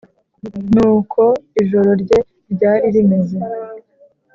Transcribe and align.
n’uko 0.73 1.21
ijoro 1.61 1.91
rye 2.01 2.19
ryari 2.53 2.87
rimeze, 2.95 3.37